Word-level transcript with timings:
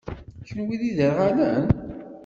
Kenwi 0.47 0.75
d 0.79 0.81
iderɣalen? 0.89 1.65